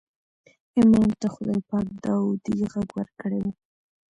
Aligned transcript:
امام 0.81 1.09
ته 1.19 1.27
خدای 1.35 1.61
پاک 1.69 1.87
داودي 2.03 2.57
غږ 2.71 2.89
ورکړی 2.97 3.39
و. 3.43 3.47